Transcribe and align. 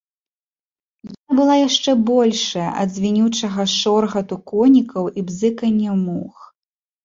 Яна 1.11 1.33
была 1.39 1.57
яшчэ 1.67 1.91
большая 2.09 2.65
ад 2.85 2.89
звінючага 2.97 3.69
шоргату 3.77 4.35
конікаў 4.55 5.03
і 5.17 5.29
бзыкання 5.33 5.91
мух. 6.05 6.35